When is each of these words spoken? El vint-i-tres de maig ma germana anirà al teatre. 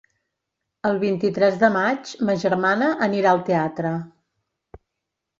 El 0.89 0.95
vint-i-tres 1.01 1.59
de 1.63 1.67
maig 1.75 2.13
ma 2.29 2.35
germana 2.43 2.87
anirà 3.09 3.33
al 3.35 3.43
teatre. 3.51 3.91